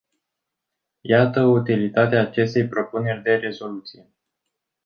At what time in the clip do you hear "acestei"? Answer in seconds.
2.21-2.67